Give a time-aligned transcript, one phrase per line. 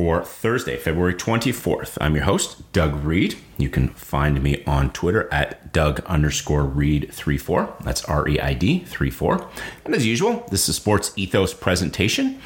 [0.00, 3.36] For Thursday, February 24th, I'm your host, Doug Reed.
[3.58, 7.76] You can find me on Twitter at Doug underscore Reed 34.
[7.84, 9.46] That's R E I D 34.
[9.84, 12.40] And as usual, this is Sports Ethos presentation.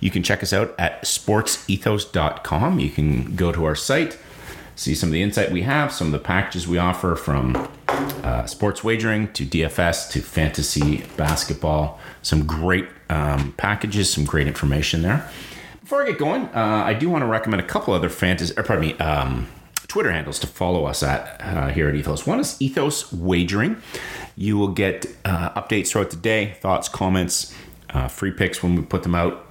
[0.00, 2.78] You can check us out at sportsethos.com.
[2.78, 4.18] You can go to our site,
[4.76, 8.44] see some of the insight we have, some of the packages we offer from uh,
[8.44, 11.98] sports wagering to DFS to fantasy basketball.
[12.20, 15.30] Some great um, packages, some great information there.
[15.92, 18.62] Before I get going, uh, I do want to recommend a couple other fantasy, or
[18.62, 19.46] pardon me, um,
[19.88, 22.26] Twitter handles to follow us at uh, here at Ethos.
[22.26, 23.76] One is Ethos Wagering.
[24.34, 27.54] You will get uh, updates throughout the day, thoughts, comments,
[27.90, 29.44] uh, free picks when we put them out,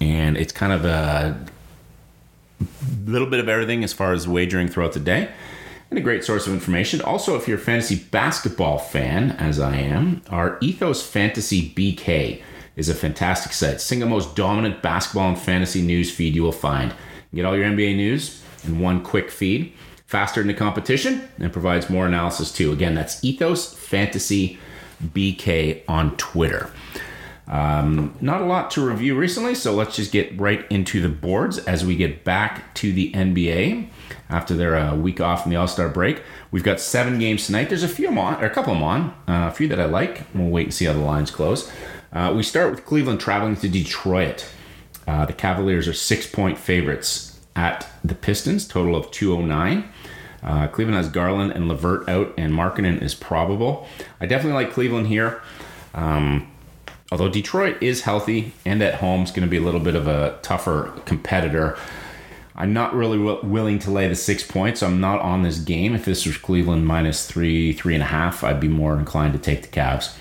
[0.00, 1.46] and it's kind of a
[3.06, 5.30] little bit of everything as far as wagering throughout the day.
[5.88, 7.00] And a great source of information.
[7.00, 12.42] Also, if you're a fantasy basketball fan, as I am, our Ethos Fantasy BK
[12.78, 13.80] is a fantastic site.
[13.80, 16.92] Single most dominant basketball and fantasy news feed you will find.
[17.32, 19.72] You get all your NBA news in one quick feed,
[20.06, 22.72] faster than the competition, and provides more analysis too.
[22.72, 24.58] Again, that's Ethos Fantasy
[25.02, 26.70] BK on Twitter.
[27.48, 31.58] Um, not a lot to review recently, so let's just get right into the boards
[31.58, 33.88] as we get back to the NBA
[34.28, 36.22] after their uh, week off in the All Star break.
[36.50, 37.70] We've got seven games tonight.
[37.70, 39.86] There's a few on, or a couple of them on, uh, a few that I
[39.86, 40.22] like.
[40.34, 41.72] We'll wait and see how the lines close.
[42.12, 44.48] Uh, we start with Cleveland traveling to Detroit.
[45.06, 49.88] Uh, the Cavaliers are six point favorites at the Pistons, total of 209.
[50.42, 53.86] Uh, Cleveland has Garland and LeVert out, and Markkanen is probable.
[54.20, 55.42] I definitely like Cleveland here.
[55.94, 56.50] Um,
[57.10, 60.06] although Detroit is healthy and at home, is going to be a little bit of
[60.06, 61.76] a tougher competitor.
[62.54, 64.82] I'm not really w- willing to lay the six points.
[64.82, 65.94] I'm not on this game.
[65.94, 69.38] If this was Cleveland minus three, three and a half, I'd be more inclined to
[69.38, 70.16] take the Cavs.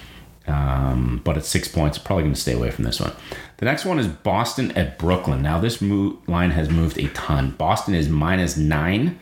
[0.47, 3.11] Um, but at six points, probably going to stay away from this one.
[3.57, 5.41] The next one is Boston at Brooklyn.
[5.41, 7.51] Now, this line has moved a ton.
[7.51, 9.19] Boston is minus nine,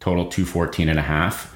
[0.00, 1.54] total 214 and a half.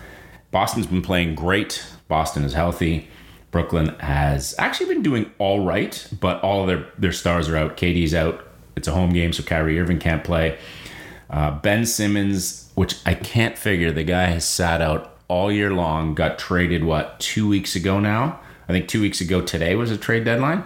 [0.51, 1.85] Boston's been playing great.
[2.09, 3.09] Boston is healthy.
[3.51, 7.77] Brooklyn has actually been doing all right, but all of their, their stars are out.
[7.77, 8.47] KD's out.
[8.77, 10.59] It's a home game, so Kyrie Irving can't play.
[11.31, 16.15] Uh, ben Simmons, which I can't figure, the guy has sat out all year long,
[16.15, 18.41] got traded, what, two weeks ago now?
[18.69, 20.65] I think two weeks ago today was a trade deadline,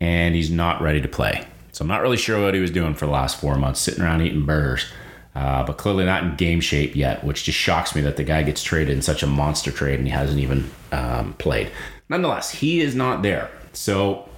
[0.00, 1.46] and he's not ready to play.
[1.72, 4.02] So I'm not really sure what he was doing for the last four months, sitting
[4.02, 4.86] around eating burgers.
[5.34, 8.44] Uh, but clearly not in game shape yet, which just shocks me that the guy
[8.44, 11.72] gets traded in such a monster trade and he hasn't even um, played.
[12.08, 13.50] Nonetheless, he is not there.
[13.72, 14.28] So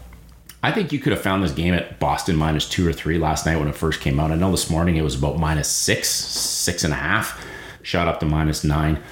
[0.62, 3.44] I think you could have found this game at Boston minus two or three last
[3.44, 4.30] night when it first came out.
[4.30, 7.44] I know this morning it was about minus six, six and a half,
[7.82, 9.02] shot up to minus nine.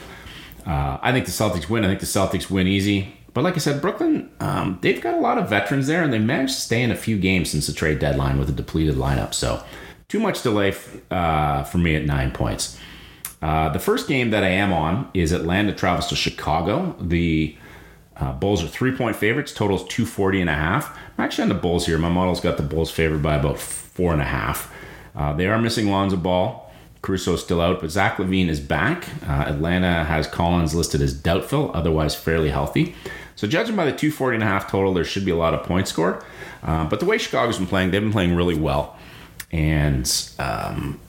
[0.66, 1.84] Uh, I think the Celtics win.
[1.84, 3.15] I think the Celtics win easy.
[3.34, 6.21] But like I said, Brooklyn, um, they've got a lot of veterans there, and they
[6.21, 9.34] managed to stay in a few games since the trade deadline with a depleted lineup.
[9.34, 9.62] So,
[10.09, 10.75] too much delay
[11.11, 12.78] uh, for me at nine points.
[13.43, 16.97] Uh, the first game that I am on is Atlanta travels to Chicago.
[17.01, 17.57] The
[18.16, 20.97] uh, Bulls are three point favorites, totals 240 and a half.
[21.19, 21.98] I'm actually on the Bulls here.
[21.98, 24.72] My model's got the Bulls favored by about four and a half.
[25.16, 26.60] Uh, they are missing Lonzo Ball.
[27.03, 29.07] Caruso still out, but Zach LaVine is back.
[29.28, 32.95] Uh, Atlanta has Collins listed as doubtful, otherwise fairly healthy.
[33.36, 35.63] So judging by the 240 and a half total, there should be a lot of
[35.65, 36.22] points scored.
[36.63, 38.97] Uh, but the way Chicago's been playing, they've been playing really well.
[39.51, 41.01] And um,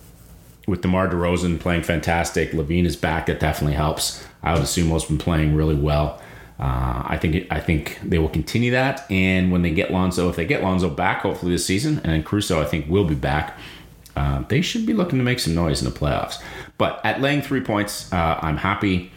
[0.68, 3.28] with DeMar DeRozan playing fantastic, LaVine is back.
[3.28, 4.26] That definitely helps.
[4.44, 6.22] I would assume most been playing really well.
[6.60, 9.10] Uh, I think I think they will continue that.
[9.12, 12.24] And when they get Lonzo, if they get Lonzo back, hopefully this season, and then
[12.24, 13.58] Caruso, I think will be back.
[14.16, 16.42] Uh, they should be looking to make some noise in the playoffs.
[16.78, 19.12] But at laying three points, uh, I'm happy.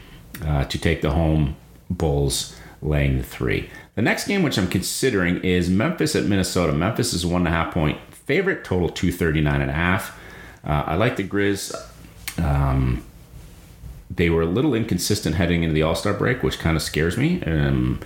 [0.45, 1.57] uh, to take the home
[1.91, 3.71] Bulls laying the three.
[3.95, 6.73] The next game, which I'm considering, is Memphis at Minnesota.
[6.73, 10.19] Memphis is one and a half point favorite, total 239 and a half.
[10.65, 11.75] Uh, I like the Grizz.
[12.39, 13.05] Um,
[14.11, 17.17] they were a little inconsistent heading into the All Star break, which kind of scares
[17.17, 17.43] me.
[17.45, 18.01] Um,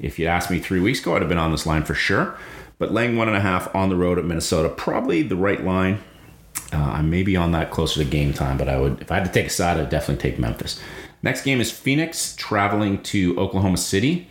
[0.00, 2.36] if you'd asked me three weeks ago, I'd have been on this line for sure.
[2.78, 6.00] But laying one and a half on the road at Minnesota, probably the right line.
[6.72, 9.16] Uh, I may be on that closer to game time, but I would, if I
[9.16, 10.80] had to take a side, I'd definitely take Memphis.
[11.22, 14.28] Next game is Phoenix traveling to Oklahoma City.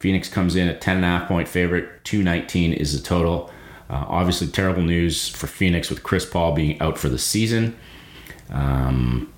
[0.00, 2.04] Phoenix comes in at 10.5 point favorite.
[2.04, 3.50] 219 is the total.
[3.88, 7.76] Uh, obviously, terrible news for Phoenix with Chris Paul being out for the season.
[8.50, 9.32] Um,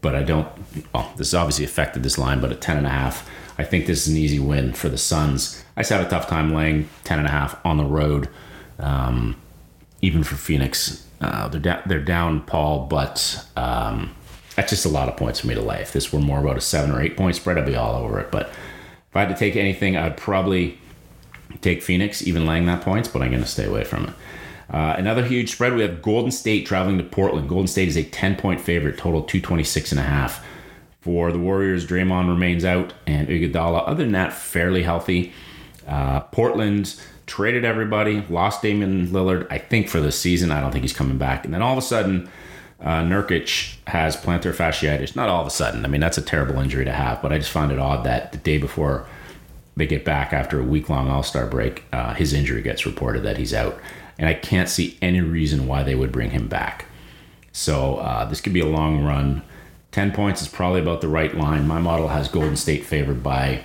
[0.00, 0.48] but I don't.
[0.94, 3.22] Well, this obviously affected this line, but at 10.5,
[3.58, 5.62] I think this is an easy win for the Suns.
[5.76, 8.28] I just have a tough time laying 10.5 on the road,
[8.78, 9.36] um,
[10.02, 11.06] even for Phoenix.
[11.20, 14.14] Uh, they're, da- they're down Paul, but um,
[14.60, 15.80] that's just a lot of points for me to lay.
[15.80, 18.20] If this were more about a seven or eight point spread, I'd be all over
[18.20, 18.30] it.
[18.30, 20.78] But if I had to take anything, I'd probably
[21.62, 24.14] take Phoenix, even laying that points, but I'm going to stay away from it.
[24.68, 25.74] Uh, another huge spread.
[25.74, 27.48] We have Golden State traveling to Portland.
[27.48, 30.44] Golden State is a 10 point favorite, total 226 and a half.
[31.00, 35.32] For the Warriors, Draymond remains out, and Iguodala, other than that, fairly healthy.
[35.88, 40.50] Uh, Portland traded everybody, lost Damian Lillard, I think, for the season.
[40.50, 41.46] I don't think he's coming back.
[41.46, 42.28] And then all of a sudden,
[42.82, 45.14] uh, Nurkic has plantar fasciitis.
[45.14, 45.84] Not all of a sudden.
[45.84, 48.32] I mean, that's a terrible injury to have, but I just find it odd that
[48.32, 49.06] the day before
[49.76, 53.22] they get back after a week long All Star break, uh, his injury gets reported
[53.22, 53.78] that he's out.
[54.18, 56.86] And I can't see any reason why they would bring him back.
[57.52, 59.42] So uh, this could be a long run.
[59.92, 61.66] 10 points is probably about the right line.
[61.66, 63.64] My model has Golden State favored by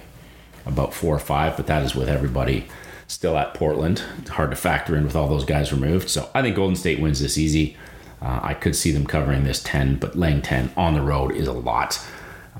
[0.65, 2.67] about four or five, but that is with everybody
[3.07, 4.01] still at Portland.
[4.19, 6.09] It's hard to factor in with all those guys removed.
[6.09, 7.77] So I think Golden State wins this easy.
[8.21, 11.47] Uh, I could see them covering this 10, but laying 10 on the road is
[11.47, 12.03] a lot.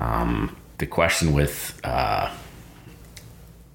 [0.00, 2.30] Um, the question with uh,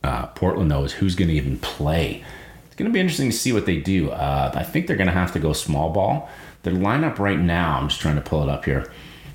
[0.04, 2.24] uh, Portland, though, is who's going to even play.
[2.66, 4.12] It's going to be interesting to see what they do.
[4.12, 6.30] Uh, I think they're going to have to go small ball.
[6.64, 8.92] Their lineup right now, I'm just trying to pull it up here.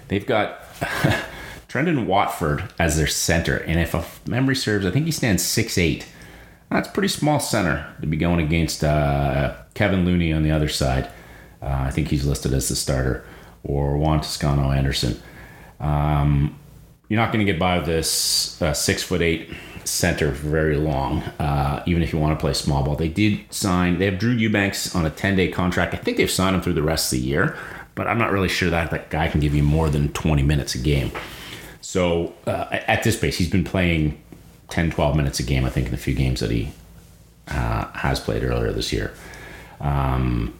[0.08, 0.62] They've got
[1.68, 5.76] Trendon Watford as their center, and if a memory serves, I think he stands six
[5.76, 6.06] eight.
[6.70, 11.10] That's pretty small center to be going against uh, Kevin Looney on the other side.
[11.66, 13.24] Uh, I think he's listed as the starter,
[13.64, 15.20] or Juan Toscano Anderson.
[15.80, 16.58] Um,
[17.08, 19.50] you're not going to get by with this uh, six foot eight
[19.84, 22.96] center very long, uh, even if you want to play small ball.
[22.96, 25.94] They did sign, they have Drew Eubanks on a 10 day contract.
[25.94, 27.56] I think they've signed him through the rest of the year,
[27.94, 30.74] but I'm not really sure that that guy can give you more than 20 minutes
[30.74, 31.10] a game.
[31.80, 34.20] So uh, at this pace, he's been playing
[34.70, 36.72] 10, 12 minutes a game, I think, in a few games that he
[37.48, 39.14] uh, has played earlier this year.
[39.80, 40.58] Um,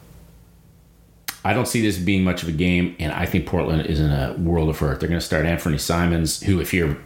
[1.46, 4.10] I don't see this being much of a game, and I think Portland is in
[4.10, 4.98] a world of hurt.
[4.98, 6.98] They're going to start Anfernee Simons, who, if you're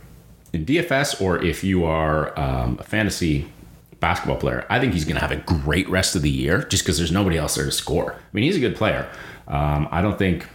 [0.54, 3.52] in DFS or if you are um, a fantasy
[4.00, 6.84] basketball player, I think he's going to have a great rest of the year just
[6.84, 8.14] because there's nobody else there to score.
[8.14, 9.10] I mean, he's a good player.
[9.46, 10.46] Um, I don't think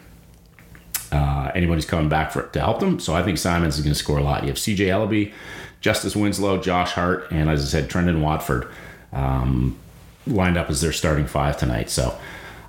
[1.12, 4.00] uh, anybody's coming back for to help them, so I think Simons is going to
[4.00, 4.42] score a lot.
[4.42, 5.32] You have CJ Elleby,
[5.80, 8.68] Justice Winslow, Josh Hart, and as I said, Trendon Watford
[9.14, 9.78] um,
[10.26, 11.92] lined up as their starting five tonight.
[11.92, 12.18] So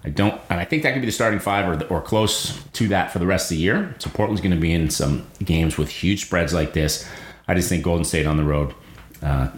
[0.06, 2.86] I don't, and I think that could be the starting five or, or close to
[2.88, 3.92] that for the rest of the year.
[3.98, 7.08] So Portland's going to be in some games with huge spreads like this.
[7.48, 8.72] I just think Golden State on the road
[9.20, 9.50] uh,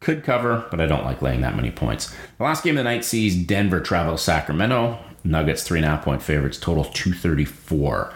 [0.00, 2.14] could cover, but I don't like laying that many points.
[2.36, 4.98] The last game of the night sees Denver travel to Sacramento.
[5.24, 8.12] Nuggets three and a half point favorites, total 234.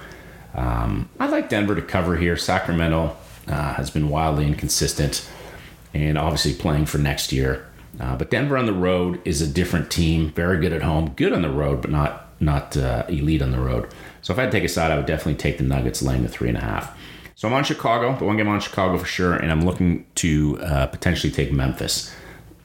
[0.55, 2.37] Um, I like Denver to cover here.
[2.37, 3.17] Sacramento
[3.49, 5.27] uh, has been wildly inconsistent
[5.95, 7.67] and obviously playing for next year.
[8.01, 10.31] Uh, but Denver on the road is a different team.
[10.33, 13.61] Very good at home, good on the road, but not not uh, elite on the
[13.61, 13.89] road.
[14.21, 16.23] So if I had to take a side, I would definitely take the Nuggets laying
[16.23, 16.97] the three and a half.
[17.37, 20.59] So I'm on Chicago, the one game on Chicago for sure, and I'm looking to
[20.61, 22.15] uh, potentially take Memphis.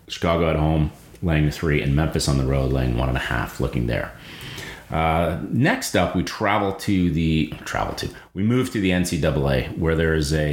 [0.08, 3.22] Chicago at home laying the three, and Memphis on the road laying one and a
[3.22, 3.60] half.
[3.60, 4.12] Looking there.
[4.90, 9.96] Uh, next up, we travel to the travel to we move to the NCAA where
[9.96, 10.52] there is a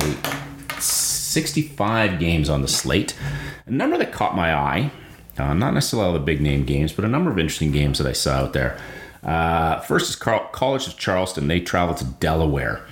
[1.37, 3.15] 65 games on the slate.
[3.67, 4.91] A number that caught my eye,
[5.37, 8.07] uh, not necessarily all the big name games, but a number of interesting games that
[8.07, 8.79] I saw out there.
[9.23, 11.47] Uh, first is College of Charleston.
[11.47, 12.87] They travel to Delaware,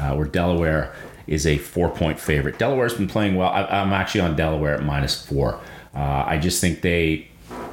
[0.00, 0.94] uh, where Delaware
[1.26, 2.58] is a four point favorite.
[2.58, 3.50] Delaware's been playing well.
[3.50, 5.60] I, am actually on Delaware at minus four.
[5.94, 7.28] Uh, I just think they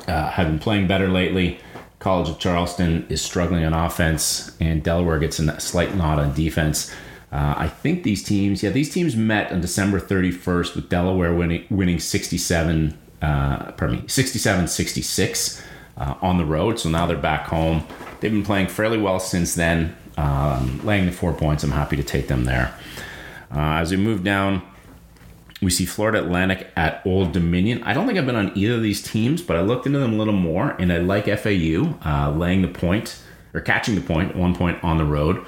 [0.05, 1.61] uh, have been playing better lately.
[1.99, 6.93] College of Charleston is struggling on offense, and Delaware gets a slight nod on defense.
[7.31, 11.65] Uh, I think these teams, yeah, these teams met on December 31st with Delaware winning,
[11.69, 15.63] winning 67, uh, pardon me, 67 66
[15.97, 16.79] uh, on the road.
[16.79, 17.85] So now they're back home.
[18.19, 21.63] They've been playing fairly well since then, um, laying the four points.
[21.63, 22.73] I'm happy to take them there.
[23.51, 24.63] Uh, as we move down,
[25.61, 27.83] we see Florida Atlantic at Old Dominion.
[27.83, 30.13] I don't think I've been on either of these teams, but I looked into them
[30.13, 33.21] a little more, and I like FAU uh, laying the point
[33.53, 35.45] or catching the point, one point on the road.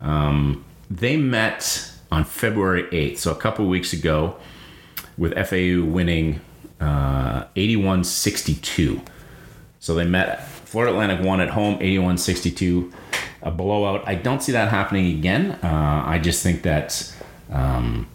[0.00, 0.64] Um,
[0.96, 4.36] they met on February 8th, so a couple weeks ago,
[5.16, 6.40] with FAU winning
[6.80, 9.00] uh, 62.
[9.80, 12.92] So they met, Florida Atlantic won at home 81 62,
[13.42, 14.06] a blowout.
[14.06, 15.52] I don't see that happening again.
[15.62, 17.14] Uh, I just think that
[17.50, 18.06] um,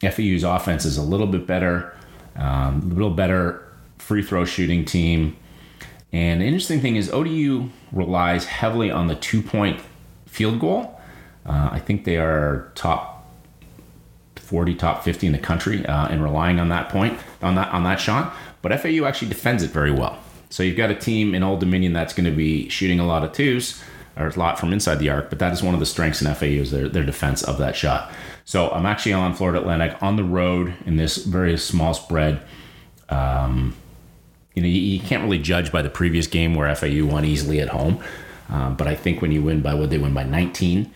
[0.00, 1.96] FAU's offense is a little bit better,
[2.36, 3.64] um, a little better
[3.98, 5.36] free throw shooting team.
[6.12, 9.80] And the interesting thing is, ODU relies heavily on the two point
[10.26, 10.97] field goal.
[11.48, 13.26] Uh, I think they are top
[14.36, 17.84] 40, top 50 in the country uh, in relying on that point, on that on
[17.84, 18.34] that shot.
[18.62, 20.18] But FAU actually defends it very well.
[20.50, 23.24] So you've got a team in Old Dominion that's going to be shooting a lot
[23.24, 23.82] of twos,
[24.16, 25.30] or a lot from inside the arc.
[25.30, 27.76] But that is one of the strengths in FAU is their, their defense of that
[27.76, 28.10] shot.
[28.44, 32.40] So I'm actually on Florida Atlantic on the road in this very small spread.
[33.10, 33.76] Um,
[34.54, 37.60] you know, you, you, can't really judge by the previous game where FAU won easily
[37.60, 38.02] at home.
[38.48, 40.90] Um, but I think when you win by what they win by 19,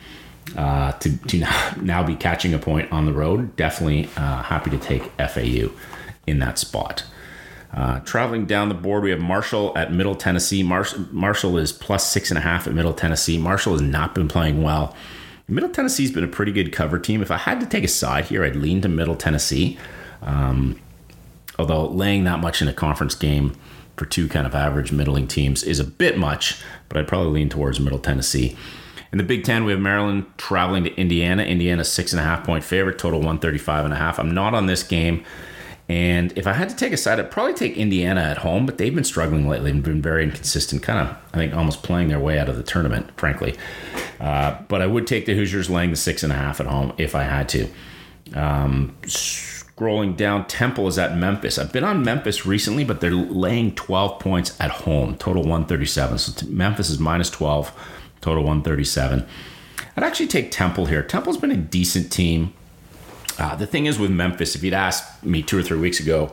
[0.57, 1.39] uh, to, to
[1.81, 5.71] now be catching a point on the road, definitely uh, happy to take FAU
[6.27, 7.05] in that spot.
[7.73, 10.63] Uh, traveling down the board, we have Marshall at Middle Tennessee.
[10.63, 13.39] Marshall is plus six and a half at Middle Tennessee.
[13.39, 14.95] Marshall has not been playing well.
[15.49, 17.23] Middle Tennessee's been a pretty good cover team.
[17.23, 19.79] If I had to take a side here, I'd lean to Middle Tennessee.
[20.21, 20.79] Um,
[21.59, 23.55] although laying that much in a conference game
[23.97, 27.49] for two kind of average middling teams is a bit much, but I'd probably lean
[27.49, 28.57] towards Middle Tennessee.
[29.12, 31.42] In the Big Ten, we have Maryland traveling to Indiana.
[31.42, 34.19] Indiana six and a half point favorite, total 135 and a half.
[34.19, 35.23] I'm not on this game.
[35.88, 38.78] And if I had to take a side, I'd probably take Indiana at home, but
[38.78, 42.21] they've been struggling lately and been very inconsistent, kind of, I think, almost playing their
[42.21, 43.54] way out of the tournament, frankly.
[44.19, 46.95] Uh, but I would take the Hoosiers laying the six and a half at home
[46.97, 47.69] if I had to.
[48.35, 51.59] Um, scrolling down, Temple is at Memphis.
[51.59, 56.19] I've been on Memphis recently, but they're laying 12 points at home, total 137.
[56.19, 57.73] So Memphis is minus 12,
[58.23, 59.26] total 137.
[59.97, 61.02] I'd actually take Temple here.
[61.02, 62.55] Temple's been a decent team.
[63.38, 66.33] Uh, the thing is with Memphis, if you'd asked me two or three weeks ago,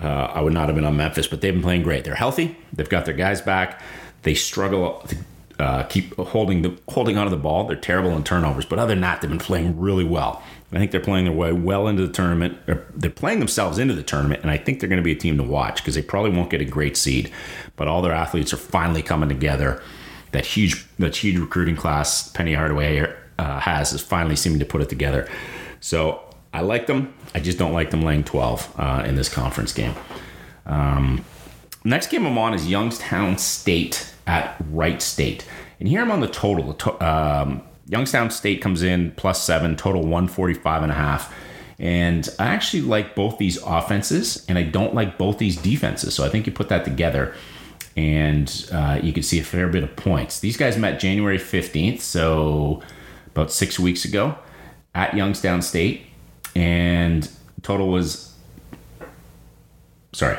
[0.00, 2.04] uh, I would not have been on Memphis, but they've been playing great.
[2.04, 2.56] They're healthy.
[2.72, 3.80] They've got their guys back.
[4.22, 5.16] They struggle to
[5.58, 7.66] uh, keep holding the holding onto the ball.
[7.66, 10.42] They're terrible in turnovers, but other than that, they've been playing really well.
[10.72, 12.58] I think they're playing their way well into the tournament.
[12.66, 15.36] They're playing themselves into the tournament, and I think they're going to be a team
[15.36, 17.30] to watch because they probably won't get a great seed,
[17.76, 19.80] but all their athletes are finally coming together
[20.34, 23.06] that huge that huge recruiting class Penny Hardaway
[23.38, 25.28] uh, has is finally seeming to put it together.
[25.80, 26.22] So
[26.52, 27.14] I like them.
[27.34, 29.94] I just don't like them laying 12 uh, in this conference game.
[30.66, 31.24] Um,
[31.84, 35.46] next game I'm on is Youngstown State at Wright State,
[35.78, 36.76] and here I'm on the total.
[37.02, 41.34] Um, Youngstown State comes in plus seven, total 145 and a half.
[41.78, 46.14] And I actually like both these offenses, and I don't like both these defenses.
[46.14, 47.34] So I think you put that together
[47.96, 50.40] and uh, you could see a fair bit of points.
[50.40, 52.82] These guys met January 15th, so
[53.28, 54.36] about six weeks ago
[54.94, 56.06] at Youngstown State,
[56.54, 57.28] and
[57.62, 58.34] total was
[60.12, 60.38] sorry,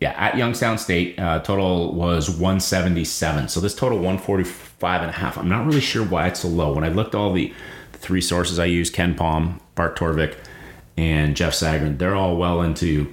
[0.00, 3.48] yeah, at Youngstown State, uh, total was 177.
[3.48, 5.38] So this total 145 and a half.
[5.38, 6.72] I'm not really sure why it's so low.
[6.72, 7.52] When I looked all the,
[8.04, 10.36] three sources I used, Pom, Bart Torvik,
[10.96, 13.12] and Jeff Sagarin, they're all well into,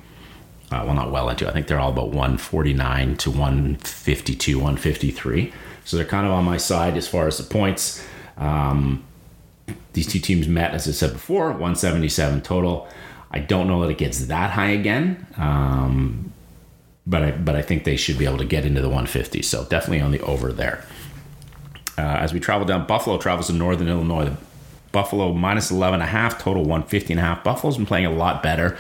[0.70, 5.54] uh, well, not well into, I think they're all about 149 to 152, 153.
[5.86, 8.06] So they're kind of on my side as far as the points.
[8.38, 9.04] Um,
[9.94, 12.88] these two teams met, as I said before, 177 total.
[13.32, 15.26] I don't know that it gets that high again.
[15.38, 16.34] Um,
[17.12, 19.42] but I but I think they should be able to get into the 150.
[19.42, 20.84] So definitely on the over there.
[21.98, 24.26] Uh, as we travel down, Buffalo travels to Northern Illinois.
[24.26, 24.38] The
[24.94, 27.44] Buffalo minus 11 and a half, total 150 and a half.
[27.44, 28.78] Buffalo's been playing a lot better.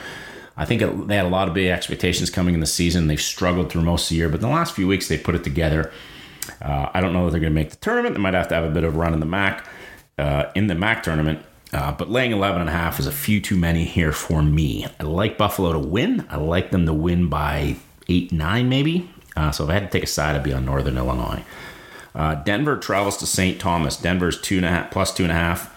[0.56, 3.08] I think it, they had a lot of big expectations coming in the season.
[3.08, 5.36] They've struggled through most of the year, but in the last few weeks they put
[5.36, 5.92] it together.
[6.62, 8.16] Uh, I don't know if they're going to make the tournament.
[8.16, 9.66] They might have to have a bit of a run in the MAC
[10.18, 11.46] uh, in the MAC tournament.
[11.74, 14.86] Uh, but laying 11 and a half is a few too many here for me.
[15.00, 16.26] I like Buffalo to win.
[16.30, 17.78] I like them to win by
[18.08, 19.10] eight, nine, maybe.
[19.36, 21.44] Uh, so if I had to take a side, I'd be on Northern Illinois.
[22.14, 23.60] Uh, Denver travels to St.
[23.60, 23.96] Thomas.
[23.96, 25.76] Denver's two and a half plus two and a half.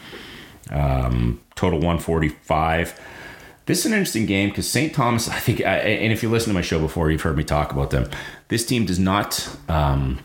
[0.71, 3.01] Um, total 145.
[3.67, 4.93] This is an interesting game because St.
[4.93, 7.45] Thomas, I think, I, and if you listen to my show before, you've heard me
[7.45, 8.11] talk about them.
[8.49, 10.19] This team does not um,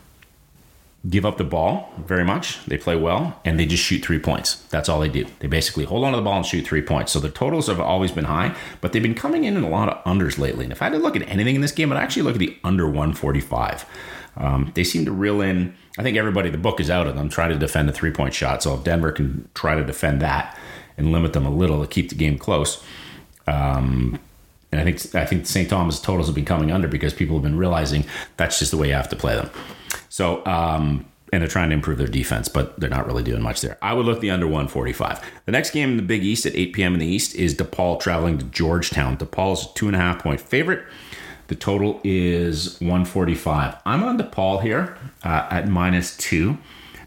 [1.08, 2.64] give up the ball very much.
[2.66, 4.56] They play well and they just shoot three points.
[4.70, 5.26] That's all they do.
[5.40, 7.12] They basically hold on to the ball and shoot three points.
[7.14, 9.88] So the totals have always been high, but they've been coming in in a lot
[9.88, 10.66] of unders lately.
[10.66, 12.40] And if I had to look at anything in this game, I'd actually look at
[12.40, 13.86] the under 145.
[14.36, 15.74] Um, they seem to reel in.
[15.98, 18.34] I think everybody, the book is out of them, trying to defend a three point
[18.34, 18.64] shot.
[18.64, 20.58] So if Denver can try to defend that
[20.98, 22.84] and limit them a little to keep the game close,
[23.48, 24.20] um,
[24.72, 25.70] and I think I think St.
[25.70, 28.06] Thomas totals have been coming under because people have been realizing
[28.38, 29.50] that's just the way you have to play them.
[30.10, 33.62] So um, and they're trying to improve their defense, but they're not really doing much
[33.62, 33.78] there.
[33.82, 35.22] I would look the under 145.
[35.46, 36.94] The next game in the Big East at 8 p.m.
[36.94, 39.18] in the East is DePaul traveling to Georgetown.
[39.18, 40.84] DePaul is a two and a half point favorite.
[41.48, 43.76] The total is 145.
[43.86, 46.58] I'm on DePaul here uh, at minus two.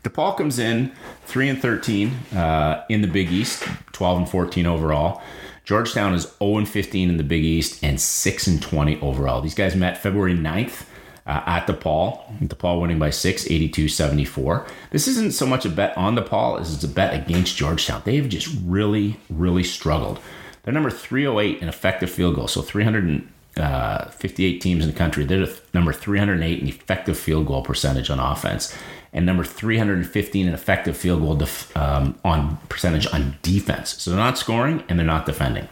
[0.02, 0.92] DePaul comes in
[1.26, 5.22] 3 and 13 uh, in the Big East, 12 and 14 overall.
[5.64, 9.40] Georgetown is 0 and 15 in the Big East and 6 and 20 overall.
[9.40, 10.86] These guys met February 9th
[11.26, 12.48] uh, at DePaul.
[12.48, 14.66] DePaul winning by 6, 82 74.
[14.90, 18.02] This isn't so much a bet on DePaul as it's a bet against Georgetown.
[18.04, 20.18] They've just really, really struggled.
[20.62, 25.24] They're number 308 in effective field goal, so 358 uh, teams in the country.
[25.24, 28.76] They're number 308 in effective field goal percentage on offense
[29.12, 34.00] and number 315 in effective field goal def, um, on percentage on defense.
[34.02, 35.68] So they're not scoring and they're not defending.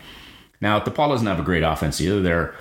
[0.60, 2.20] Now, DePaul doesn't have a great offense either.
[2.20, 2.54] They're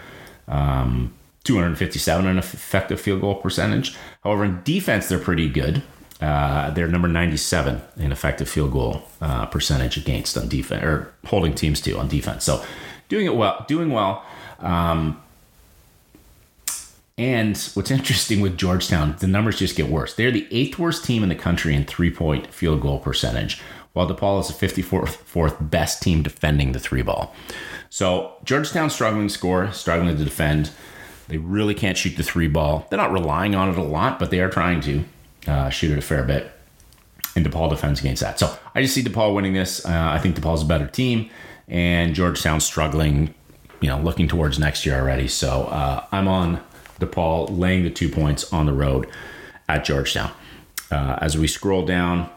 [0.47, 3.95] um, 257 in effective field goal percentage.
[4.23, 5.81] However, in defense, they're pretty good.
[6.21, 11.55] Uh, they're number 97 in effective field goal uh, percentage against on defense or holding
[11.55, 12.43] teams to on defense.
[12.43, 12.63] So
[13.07, 14.25] doing it well, doing well.
[14.59, 15.21] Um,
[17.17, 20.13] and what's interesting with Georgetown, the numbers just get worse.
[20.13, 23.61] They're the eighth worst team in the country in three point field goal percentage,
[23.93, 27.33] while DePaul is the 54th fourth best team defending the three ball.
[27.89, 30.71] So Georgetown struggling to score, struggling to defend.
[31.29, 32.87] They really can't shoot the three ball.
[32.89, 35.05] They're not relying on it a lot, but they are trying to
[35.47, 36.51] uh, shoot it a fair bit.
[37.35, 38.39] And DePaul defends against that.
[38.39, 39.85] So I just see DePaul winning this.
[39.85, 41.29] Uh, I think DePaul's a better team,
[41.67, 43.35] and Georgetown's struggling,
[43.79, 45.27] you know, looking towards next year already.
[45.27, 46.63] So uh, I'm on
[46.99, 49.07] DePaul laying the two points on the road
[49.69, 50.31] at Georgetown.
[50.91, 52.27] Uh, as we scroll down,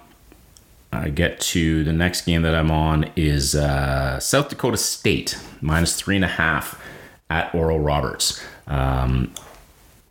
[0.92, 5.96] I get to the next game that I'm on is uh, South Dakota State minus
[5.98, 6.78] three and a half
[7.30, 8.44] at Oral Roberts.
[8.66, 9.32] Um,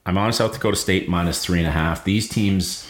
[0.05, 2.03] I'm on South Dakota State minus three and a half.
[2.03, 2.87] These teams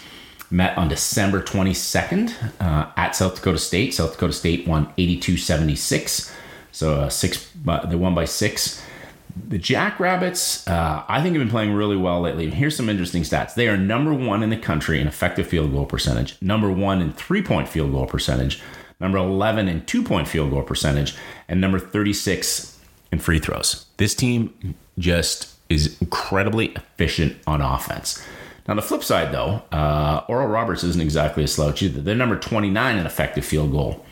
[0.49, 3.93] met on December 22nd uh, at South Dakota State.
[3.93, 6.33] South Dakota State won 82 76.
[6.71, 7.51] So uh, six,
[7.85, 8.83] they won by six.
[9.47, 12.45] The Jackrabbits, uh, I think, have been playing really well lately.
[12.45, 13.53] And here's some interesting stats.
[13.55, 17.13] They are number one in the country in effective field goal percentage, number one in
[17.13, 18.61] three point field goal percentage,
[18.99, 21.15] number 11 in two point field goal percentage,
[21.47, 22.77] and number 36
[23.11, 23.85] in free throws.
[23.97, 28.23] This team just is incredibly efficient on offense.
[28.67, 32.01] Now, the flip side, though, uh, Oral Roberts isn't exactly a slouch either.
[32.01, 34.05] They're number 29 in effective field goal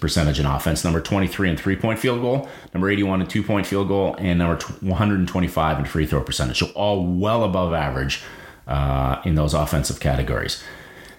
[0.00, 3.66] percentage in offense, number 23 in three point field goal, number 81 in two point
[3.66, 6.58] field goal, and number 125 in free throw percentage.
[6.58, 8.22] So all well above average
[8.66, 10.62] uh, in those offensive categories.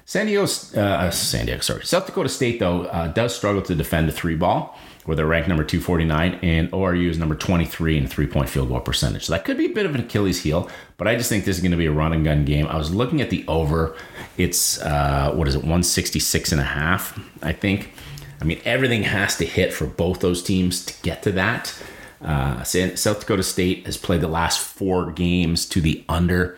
[0.06, 4.08] San Diego, uh, San Diego, sorry, South Dakota State though uh, does struggle to defend
[4.08, 8.28] the three ball, where they're ranked number 249, and ORU is number 23 in three
[8.28, 9.26] point field goal percentage.
[9.26, 11.56] So that could be a bit of an Achilles heel, but I just think this
[11.56, 12.67] is going to be a run and gun game.
[12.67, 13.96] I was looking at the over;
[14.36, 17.93] it's uh, what is it, 166 and a half, I think.
[18.41, 21.74] I mean, everything has to hit for both those teams to get to that.
[22.22, 26.58] Uh, South Dakota State has played the last four games to the under.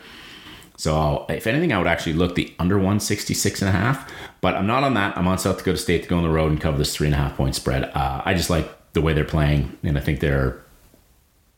[0.79, 4.09] So, if anything, I would actually look the under 166 and a half.
[4.39, 5.17] But I'm not on that.
[5.17, 7.13] I'm on South Dakota State to go on the road and cover this three and
[7.13, 7.83] a half point spread.
[7.83, 10.63] Uh, I just like the way they're playing, and I think they're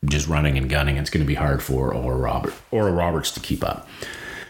[0.06, 0.98] just running and gunning.
[0.98, 3.88] It's going to be hard for Oral Robert Oral Roberts to keep up.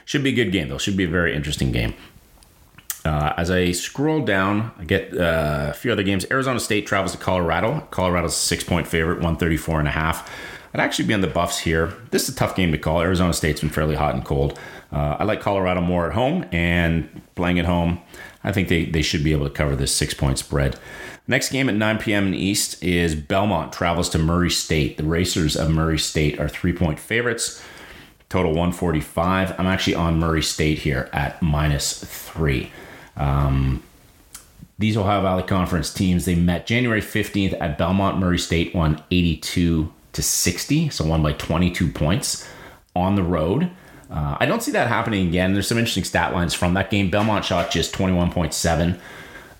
[0.05, 0.77] Should be a good game though.
[0.77, 1.93] Should be a very interesting game.
[3.03, 6.25] Uh, as I scroll down, I get uh, a few other games.
[6.31, 7.85] Arizona State travels to Colorado.
[7.91, 10.31] Colorado's a six point favorite, 134 and a half.
[10.73, 11.93] I'd actually be on the Buffs here.
[12.11, 13.01] This is a tough game to call.
[13.01, 14.57] Arizona State's been fairly hot and cold.
[14.91, 18.01] Uh, I like Colorado more at home, and playing at home,
[18.43, 20.77] I think they, they should be able to cover this six point spread.
[21.27, 22.27] Next game at 9 p.m.
[22.27, 24.97] in East is Belmont travels to Murray State.
[24.97, 27.63] The Racers of Murray State are three point favorites.
[28.29, 29.59] Total 145.
[29.59, 32.71] I'm actually on Murray State here at minus three.
[33.17, 33.83] Um,
[34.79, 38.17] these Ohio Valley Conference teams, they met January 15th at Belmont.
[38.17, 42.47] Murray State won 82 to 60, so won by 22 points
[42.95, 43.69] on the road.
[44.09, 45.53] Uh, I don't see that happening again.
[45.53, 47.09] There's some interesting stat lines from that game.
[47.09, 48.99] Belmont shot just 21.7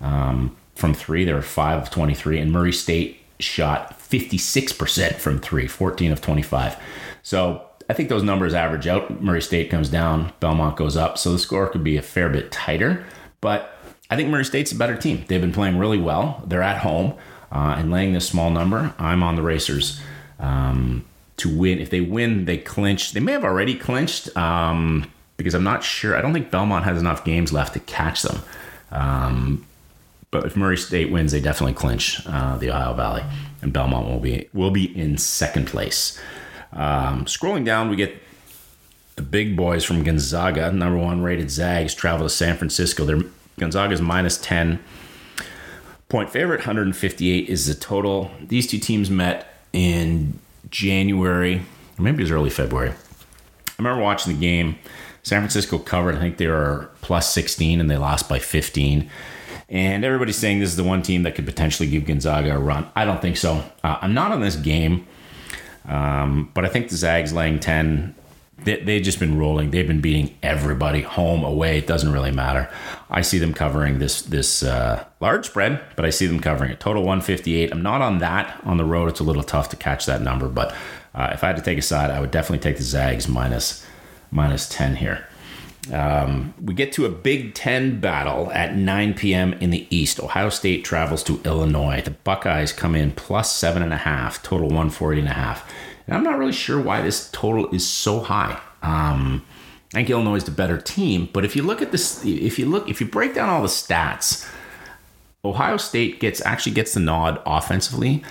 [0.02, 1.24] um, from three.
[1.24, 2.38] They were 5 of 23.
[2.38, 6.76] And Murray State shot 56% from three, 14 of 25.
[7.22, 9.22] So I think those numbers average out.
[9.22, 11.16] Murray State comes down, Belmont goes up.
[11.16, 13.04] So the score could be a fair bit tighter.
[13.40, 13.74] But
[14.10, 15.24] I think Murray State's a better team.
[15.28, 16.42] They've been playing really well.
[16.46, 17.14] They're at home
[17.50, 18.94] uh, and laying this small number.
[18.98, 20.00] I'm on the Racers
[20.42, 21.04] um,
[21.38, 21.78] to win.
[21.78, 23.12] If they win, they clinch.
[23.12, 26.14] They may have already clinched um, because I'm not sure.
[26.14, 28.42] I don't think Belmont has enough games left to catch them.
[28.90, 29.66] Um,
[30.30, 33.22] but if Murray State wins, they definitely clinch uh, the Ohio Valley,
[33.62, 36.20] and Belmont will be will be in second place.
[36.72, 38.14] Um, scrolling down, we get
[39.16, 43.04] the big boys from Gonzaga, number one rated Zags, travel to San Francisco.
[43.04, 43.22] They're
[43.58, 44.82] Gonzaga's minus 10
[46.08, 48.30] point favorite, 158 is the total.
[48.40, 50.38] These two teams met in
[50.70, 51.62] January,
[51.98, 52.90] or maybe it was early February.
[52.90, 54.76] I remember watching the game.
[55.22, 56.16] San Francisco covered.
[56.16, 59.08] I think they were plus 16 and they lost by 15.
[59.68, 62.90] And everybody's saying this is the one team that could potentially give Gonzaga a run.
[62.94, 63.64] I don't think so.
[63.82, 65.06] Uh, I'm not on this game,
[65.86, 68.14] um, but I think the Zags laying 10
[68.64, 69.70] they, they've just been rolling.
[69.70, 71.78] They've been beating everybody home, away.
[71.78, 72.70] It doesn't really matter.
[73.10, 76.80] I see them covering this this uh, large spread, but I see them covering it.
[76.80, 77.72] Total 158.
[77.72, 79.08] I'm not on that on the road.
[79.08, 80.74] It's a little tough to catch that number, but
[81.14, 83.86] uh, if I had to take a side, I would definitely take the Zags minus
[84.30, 85.26] minus 10 here.
[85.92, 89.52] Um, we get to a Big Ten battle at 9 p.m.
[89.54, 90.20] in the East.
[90.20, 92.02] Ohio State travels to Illinois.
[92.02, 95.68] The Buckeyes come in plus seven and a half, total 140 and a half.
[96.06, 98.60] And I'm not really sure why this total is so high.
[98.82, 99.44] Um,
[99.92, 102.66] I think Illinois is the better team, but if you look at this, if you
[102.66, 104.48] look, if you break down all the stats,
[105.44, 108.22] Ohio State gets actually gets the nod offensively.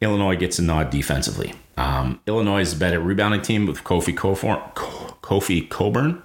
[0.00, 1.54] Illinois gets a nod defensively.
[1.76, 6.22] Um, Illinois is a better rebounding team with Kofi Cofor, Kofi Cockburn.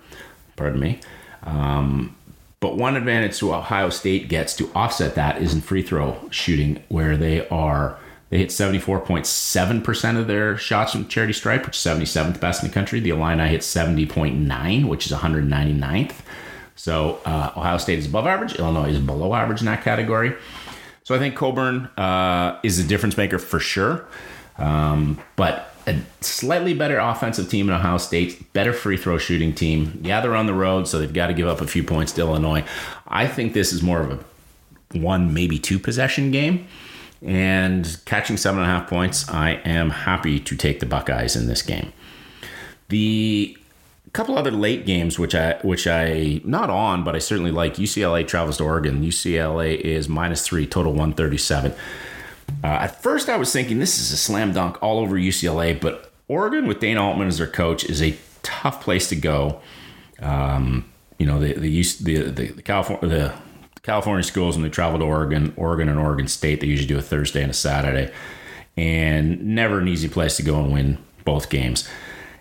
[0.56, 1.00] Pardon me.
[1.44, 2.16] Um,
[2.60, 6.84] but one advantage to Ohio State gets to offset that is in free throw shooting,
[6.90, 7.98] where they are
[8.30, 12.74] they hit 74.7% of their shots from charity stripe, which is 77th best in the
[12.74, 13.00] country.
[13.00, 16.16] The Illini hit 70.9, which is 199th.
[16.76, 18.56] So uh, Ohio State is above average.
[18.56, 20.36] Illinois is below average in that category.
[21.04, 24.06] So I think Cockburn uh, is a difference maker for sure.
[24.58, 30.02] Um, but a slightly better offensive team in Ohio State, better free throw shooting team.
[30.04, 32.22] Yeah, they're on the road, so they've got to give up a few points to
[32.22, 32.66] Illinois.
[33.08, 36.68] I think this is more of a one, maybe two possession game.
[37.22, 41.48] And catching seven and a half points, I am happy to take the Buckeyes in
[41.48, 41.92] this game.
[42.90, 43.58] The
[44.18, 47.76] couple other late games, which I which I not on, but I certainly like.
[47.76, 49.04] UCLA travels to Oregon.
[49.04, 51.74] UCLA is minus three, total one thirty seven.
[52.64, 56.12] Uh, at first, I was thinking this is a slam dunk all over UCLA, but
[56.28, 59.62] Oregon with Dana Altman as their coach is a tough place to go.
[60.20, 63.34] Um, you know the the the the, the California the
[63.88, 67.02] California schools when they travel to Oregon, Oregon and Oregon State, they usually do a
[67.02, 68.12] Thursday and a Saturday.
[68.76, 71.88] And never an easy place to go and win both games.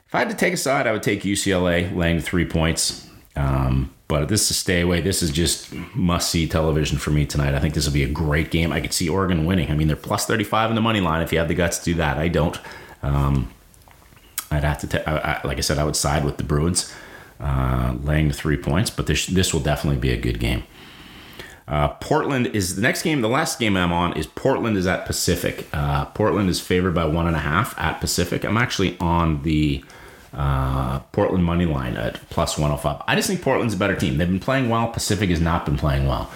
[0.08, 3.08] If I had to take a side, I would take UCLA laying three points.
[3.36, 5.00] Um, but this is a stay away.
[5.00, 7.54] This is just must see television for me tonight.
[7.54, 8.72] I think this will be a great game.
[8.72, 9.70] I could see Oregon winning.
[9.70, 11.84] I mean, they're plus 35 in the money line if you have the guts to
[11.84, 12.18] do that.
[12.18, 12.58] I don't.
[13.04, 13.52] Um,
[14.50, 16.92] I'd have to, ta- I, I, like I said, I would side with the Bruins
[17.38, 20.64] uh, laying the three points, but this, this will definitely be a good game.
[21.68, 23.20] Uh, Portland is the next game.
[23.22, 25.66] The last game I'm on is Portland is at Pacific.
[25.72, 28.44] Uh, Portland is favored by one and a half at Pacific.
[28.44, 29.84] I'm actually on the
[30.32, 33.02] uh, Portland money line at plus 105.
[33.08, 34.16] I just think Portland's a better team.
[34.18, 34.88] They've been playing well.
[34.88, 36.30] Pacific has not been playing well.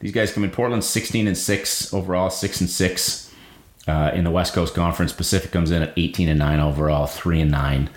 [0.00, 0.50] These guys come in.
[0.50, 3.32] Portland 16 and six overall, six and six
[3.86, 5.12] uh, in the West Coast Conference.
[5.12, 7.88] Pacific comes in at 18 and nine overall, three and nine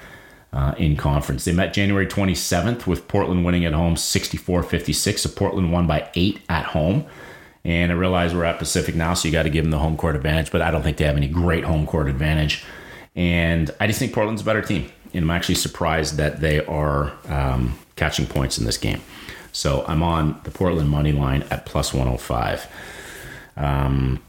[0.53, 1.45] uh, in conference.
[1.45, 5.21] They met January 27th with Portland winning at home 64 56.
[5.21, 7.05] So Portland won by eight at home.
[7.63, 9.95] And I realize we're at Pacific now, so you got to give them the home
[9.95, 12.65] court advantage, but I don't think they have any great home court advantage.
[13.15, 14.91] And I just think Portland's a better team.
[15.13, 19.01] And I'm actually surprised that they are um, catching points in this game.
[19.51, 22.67] So I'm on the Portland money line at plus 105.
[23.57, 24.23] Um,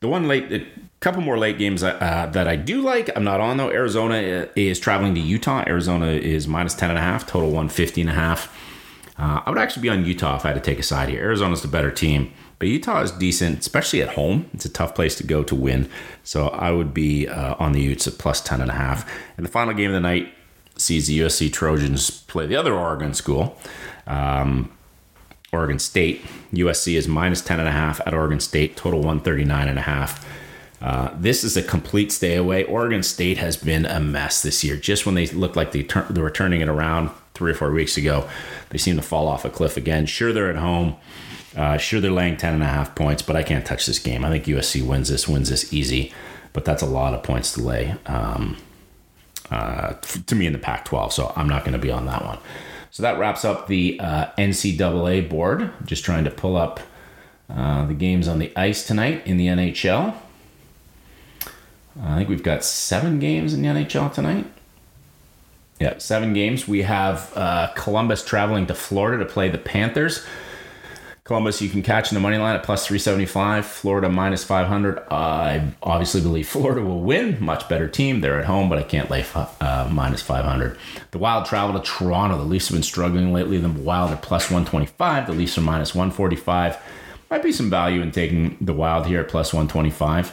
[0.00, 0.66] the one late,
[1.00, 3.10] couple more late games uh, that I do like.
[3.16, 3.70] I'm not on though.
[3.70, 5.64] Arizona is traveling to Utah.
[5.66, 8.54] Arizona is minus 10 and a half, total 150 and a half.
[9.18, 11.22] Uh, I would actually be on Utah if I had to take a side here.
[11.22, 14.48] Arizona's the better team, but Utah is decent, especially at home.
[14.52, 15.90] It's a tough place to go to win.
[16.22, 19.10] So I would be uh, on the Utes at plus 10 and a half.
[19.36, 20.32] And the final game of the night
[20.76, 23.58] sees the USC Trojans play the other Oregon school.
[24.06, 24.70] Um,
[25.52, 26.24] Oregon State.
[26.52, 30.24] USC is minus 10 and a half at Oregon State, total 139 and a half.
[30.80, 32.64] Uh, this is a complete stay away.
[32.64, 34.76] Oregon State has been a mess this year.
[34.76, 37.70] Just when they looked like they, tur- they were turning it around three or four
[37.70, 38.28] weeks ago,
[38.70, 40.06] they seem to fall off a cliff again.
[40.06, 40.96] Sure, they're at home.
[41.56, 44.24] Uh, sure, they're laying 10 and a half points, but I can't touch this game.
[44.24, 46.12] I think USC wins this, wins this easy,
[46.52, 48.56] but that's a lot of points to lay um,
[49.50, 52.24] uh, to me in the Pac 12, so I'm not going to be on that
[52.24, 52.38] one.
[52.90, 55.72] So that wraps up the uh, NCAA board.
[55.84, 56.80] Just trying to pull up
[57.48, 60.14] uh, the games on the ice tonight in the NHL.
[62.02, 64.46] I think we've got seven games in the NHL tonight.
[65.80, 66.68] Yeah, seven games.
[66.68, 70.24] We have uh, Columbus traveling to Florida to play the Panthers.
[71.24, 73.64] Columbus, you can catch in the money line at plus 375.
[73.64, 74.98] Florida minus 500.
[75.10, 77.42] I obviously believe Florida will win.
[77.42, 78.20] Much better team.
[78.20, 80.76] They're at home, but I can't lay uh, minus 500.
[81.12, 82.36] The Wild travel to Toronto.
[82.36, 83.58] The Leafs have been struggling lately.
[83.58, 85.28] The Wild are plus 125.
[85.28, 86.76] The Leafs are minus 145.
[87.30, 90.32] Might be some value in taking the Wild here at plus 125.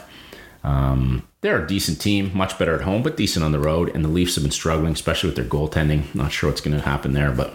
[0.64, 3.94] Um, they're a decent team, much better at home, but decent on the road.
[3.94, 6.14] And the Leafs have been struggling, especially with their goaltending.
[6.14, 7.54] Not sure what's going to happen there, but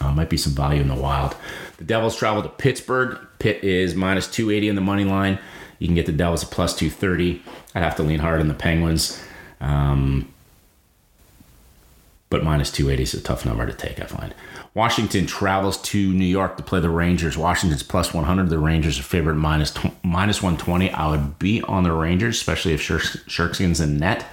[0.00, 1.36] uh, might be some value in the wild.
[1.78, 3.18] The Devils travel to Pittsburgh.
[3.38, 5.38] Pitt is minus 280 in the money line.
[5.78, 7.42] You can get the Devils at plus 230.
[7.74, 9.22] I'd have to lean hard on the Penguins.
[9.60, 10.32] Um,
[12.30, 14.34] but minus 280 is a tough number to take, I find.
[14.74, 17.36] Washington travels to New York to play the Rangers.
[17.36, 18.48] Washington's plus 100.
[18.48, 20.90] The Rangers are favored minus, minus 120.
[20.90, 24.24] I would be on the Rangers, especially if Shesterkin's in net.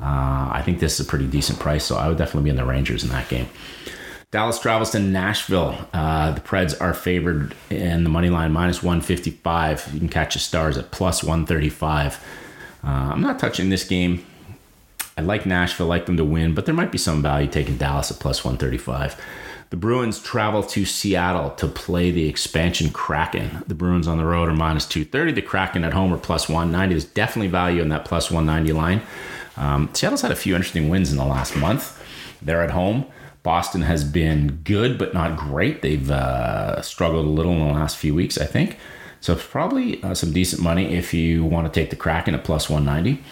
[0.00, 2.56] Uh, I think this is a pretty decent price, so I would definitely be in
[2.56, 3.48] the Rangers in that game.
[4.30, 5.76] Dallas travels to Nashville.
[5.92, 9.90] Uh, the Preds are favored in the money line minus 155.
[9.92, 12.24] You can catch the Stars at plus 135.
[12.82, 14.24] Uh, I'm not touching this game.
[15.16, 18.10] I like Nashville, like them to win, but there might be some value taking Dallas
[18.10, 19.20] at plus 135.
[19.70, 23.62] The Bruins travel to Seattle to play the expansion Kraken.
[23.66, 25.32] The Bruins on the road are minus 230.
[25.32, 26.94] The Kraken at home are plus 190.
[26.94, 29.00] There's definitely value in that plus 190 line.
[29.56, 31.98] Um, Seattle's had a few interesting wins in the last month.
[32.42, 33.06] They're at home.
[33.42, 35.82] Boston has been good, but not great.
[35.82, 38.78] They've uh, struggled a little in the last few weeks, I think.
[39.20, 42.44] So it's probably uh, some decent money if you want to take the Kraken at
[42.44, 43.22] plus 190.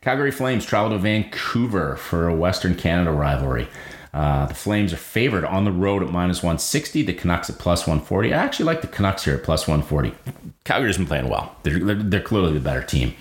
[0.00, 3.68] Calgary Flames travel to Vancouver for a Western Canada rivalry.
[4.14, 7.02] Uh, the Flames are favored on the road at minus 160.
[7.02, 8.32] The Canucks at plus 140.
[8.32, 10.14] I actually like the Canucks here at plus 140.
[10.64, 11.54] Calgary's been playing well.
[11.64, 13.14] They're, they're, they're clearly the better team.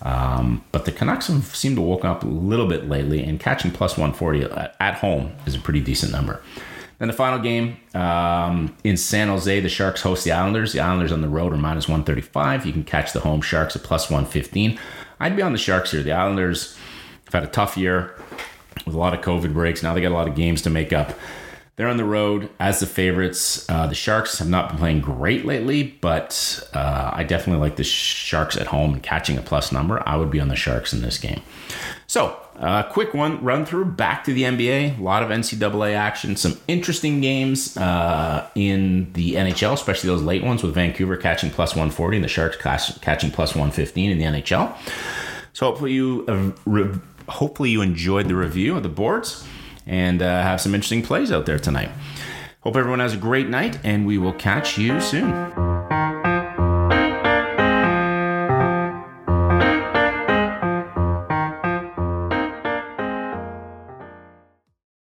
[0.00, 3.70] Um, but the Canucks have seemed to woke up a little bit lately, and catching
[3.70, 4.44] plus 140
[4.80, 6.42] at home is a pretty decent number.
[7.02, 10.72] Then the final game um, in San Jose, the Sharks host the Islanders.
[10.72, 12.64] The Islanders on the road are minus 135.
[12.64, 14.78] You can catch the home Sharks at plus 115.
[15.18, 16.04] I'd be on the Sharks here.
[16.04, 16.78] The Islanders
[17.24, 18.14] have had a tough year
[18.86, 19.82] with a lot of COVID breaks.
[19.82, 21.18] Now they got a lot of games to make up.
[21.74, 23.68] They're on the road as the favorites.
[23.68, 27.82] Uh, the Sharks have not been playing great lately, but uh, I definitely like the
[27.82, 30.00] Sharks at home and catching a plus number.
[30.06, 31.42] I would be on the Sharks in this game.
[32.06, 34.98] So, uh, quick one run through back to the NBA.
[34.98, 40.44] A lot of NCAA action, some interesting games uh, in the NHL, especially those late
[40.44, 42.56] ones with Vancouver catching plus 140 and the Sharks
[43.00, 44.76] catching plus 115 in the NHL.
[45.52, 49.46] So, hopefully, you uh, re- hopefully you enjoyed the review of the boards
[49.86, 51.90] and uh, have some interesting plays out there tonight.
[52.60, 55.71] Hope everyone has a great night, and we will catch you soon.